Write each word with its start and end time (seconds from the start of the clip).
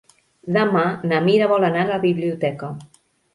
Demà 0.53 0.81
na 1.11 1.19
Mira 1.25 1.51
vol 1.51 1.67
anar 1.69 1.85
a 1.85 1.91
la 1.91 2.01
biblioteca. 2.07 2.73